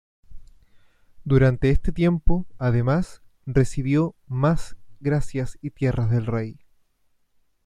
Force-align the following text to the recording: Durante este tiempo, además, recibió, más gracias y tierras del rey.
Durante 1.25 1.69
este 1.69 1.91
tiempo, 1.91 2.47
además, 2.57 3.21
recibió, 3.45 4.15
más 4.25 4.75
gracias 4.99 5.59
y 5.61 5.69
tierras 5.69 6.09
del 6.09 6.25
rey. 6.25 6.57